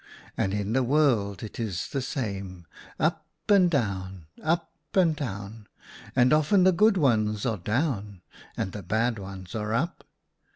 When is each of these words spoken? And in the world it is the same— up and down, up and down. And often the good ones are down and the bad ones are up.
And 0.35 0.51
in 0.51 0.73
the 0.73 0.81
world 0.81 1.43
it 1.43 1.59
is 1.59 1.89
the 1.89 2.01
same— 2.01 2.65
up 2.99 3.27
and 3.47 3.69
down, 3.69 4.25
up 4.41 4.73
and 4.95 5.15
down. 5.15 5.67
And 6.15 6.33
often 6.33 6.63
the 6.63 6.71
good 6.71 6.97
ones 6.97 7.45
are 7.45 7.57
down 7.59 8.23
and 8.57 8.71
the 8.71 8.81
bad 8.81 9.19
ones 9.19 9.53
are 9.53 9.75
up. 9.75 10.03